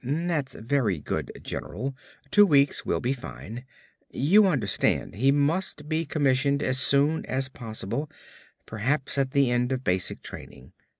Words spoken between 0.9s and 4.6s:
good, general, two weeks will be fine. You